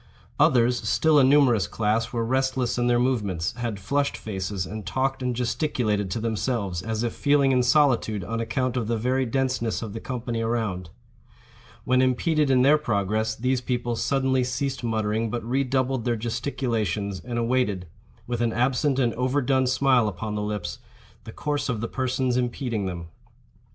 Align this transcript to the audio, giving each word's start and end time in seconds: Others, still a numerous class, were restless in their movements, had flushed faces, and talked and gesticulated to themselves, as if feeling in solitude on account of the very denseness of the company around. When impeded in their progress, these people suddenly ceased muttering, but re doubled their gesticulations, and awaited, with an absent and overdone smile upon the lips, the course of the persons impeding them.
Others, 0.39 0.89
still 0.89 1.19
a 1.19 1.23
numerous 1.23 1.67
class, 1.67 2.11
were 2.11 2.25
restless 2.25 2.79
in 2.79 2.87
their 2.87 2.97
movements, 2.97 3.51
had 3.57 3.79
flushed 3.79 4.17
faces, 4.17 4.65
and 4.65 4.83
talked 4.83 5.21
and 5.21 5.35
gesticulated 5.35 6.09
to 6.09 6.19
themselves, 6.19 6.81
as 6.81 7.03
if 7.03 7.13
feeling 7.13 7.51
in 7.51 7.61
solitude 7.61 8.23
on 8.23 8.39
account 8.39 8.75
of 8.75 8.87
the 8.87 8.97
very 8.97 9.27
denseness 9.27 9.83
of 9.83 9.93
the 9.93 9.99
company 9.99 10.41
around. 10.41 10.89
When 11.83 12.01
impeded 12.01 12.49
in 12.49 12.63
their 12.63 12.79
progress, 12.79 13.35
these 13.35 13.61
people 13.61 13.95
suddenly 13.95 14.43
ceased 14.43 14.83
muttering, 14.83 15.29
but 15.29 15.45
re 15.47 15.63
doubled 15.63 16.03
their 16.03 16.17
gesticulations, 16.17 17.19
and 17.23 17.37
awaited, 17.37 17.85
with 18.25 18.41
an 18.41 18.53
absent 18.53 18.97
and 18.97 19.13
overdone 19.13 19.67
smile 19.67 20.07
upon 20.07 20.33
the 20.33 20.41
lips, 20.41 20.79
the 21.25 21.31
course 21.31 21.69
of 21.69 21.79
the 21.79 21.87
persons 21.87 22.37
impeding 22.37 22.87
them. 22.87 23.09